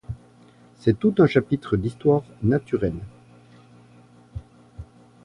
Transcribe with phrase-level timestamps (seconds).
[0.79, 2.99] C’est tout un chapitre d’histoire naturelle…